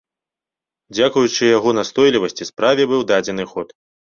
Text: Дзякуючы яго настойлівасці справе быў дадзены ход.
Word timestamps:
Дзякуючы 0.95 1.43
яго 1.57 1.69
настойлівасці 1.81 2.49
справе 2.53 2.81
быў 2.95 3.01
дадзены 3.13 3.43
ход. 3.53 3.67